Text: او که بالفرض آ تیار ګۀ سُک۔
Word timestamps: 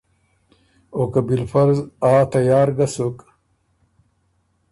او 0.95 1.01
که 1.11 1.19
بالفرض 1.27 1.79
آ 2.11 2.13
تیار 2.31 2.69
ګۀ 2.77 2.87
سُک۔ 2.93 3.17